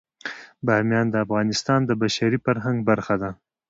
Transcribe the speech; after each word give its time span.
بامیان 0.65 1.07
د 1.11 1.15
افغانستان 1.25 1.79
د 1.85 1.91
بشري 2.01 2.37
فرهنګ 2.45 2.77
برخه 2.89 3.15
ده. 3.21 3.29